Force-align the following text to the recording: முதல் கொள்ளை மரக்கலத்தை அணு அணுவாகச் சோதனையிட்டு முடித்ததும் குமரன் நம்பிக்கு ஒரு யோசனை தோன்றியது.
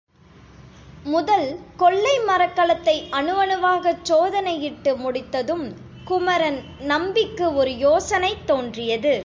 முதல் 1.05 1.47
கொள்ளை 1.77 2.15
மரக்கலத்தை 2.27 2.95
அணு 3.09 3.33
அணுவாகச் 3.43 4.03
சோதனையிட்டு 4.09 4.91
முடித்ததும் 4.97 5.65
குமரன் 6.05 6.59
நம்பிக்கு 6.83 7.47
ஒரு 7.53 7.71
யோசனை 7.77 8.31
தோன்றியது. 8.45 9.15